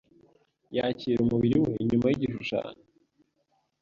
Yakira 0.75 1.19
umubiri 1.21 1.55
we 1.63 1.71
inyuma 1.81 2.07
nigishushanyo 2.09 2.83